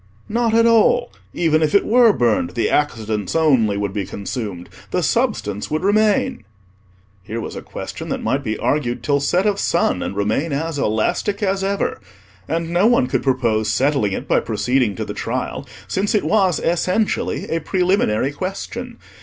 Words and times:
"Not 0.27 0.55
at 0.55 0.65
all: 0.65 1.11
even 1.31 1.61
if 1.61 1.75
it 1.75 1.85
were 1.85 2.11
burned, 2.11 2.55
the 2.55 2.71
Accidents 2.71 3.35
only 3.35 3.77
would 3.77 3.93
be 3.93 4.03
consumed, 4.03 4.67
the 4.89 5.03
Substance 5.03 5.69
would 5.69 5.83
remain." 5.83 6.43
Here 7.21 7.39
was 7.39 7.55
a 7.55 7.61
question 7.61 8.09
that 8.09 8.23
might 8.23 8.43
be 8.43 8.57
argued 8.57 9.03
till 9.03 9.19
set 9.19 9.45
of 9.45 9.59
sun 9.59 10.01
and 10.01 10.15
remain 10.15 10.53
as 10.53 10.79
elastic 10.79 11.43
as 11.43 11.63
ever; 11.63 12.01
and 12.47 12.71
no 12.71 12.87
one 12.87 13.05
could 13.05 13.21
propose 13.21 13.69
settling 13.69 14.13
it 14.13 14.27
by 14.27 14.39
proceeding 14.39 14.95
to 14.95 15.05
the 15.05 15.13
trial, 15.13 15.67
since 15.87 16.15
it 16.15 16.23
was 16.23 16.59
essentially 16.59 17.47
a 17.51 17.59
preliminary 17.59 18.31
question. 18.31 18.97